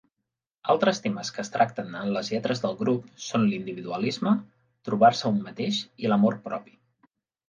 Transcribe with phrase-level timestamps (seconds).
[0.73, 4.33] Altres temes que es tracten en les lletres del grup són l'individualisme,
[4.89, 6.75] trobar-se un mateix i l'amor propi.